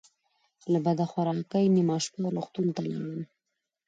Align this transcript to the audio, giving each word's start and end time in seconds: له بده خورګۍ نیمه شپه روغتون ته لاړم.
له 0.71 0.79
بده 0.85 1.05
خورګۍ 1.11 1.65
نیمه 1.75 1.97
شپه 2.03 2.27
روغتون 2.35 2.67
ته 2.75 2.81
لاړم. 2.89 3.21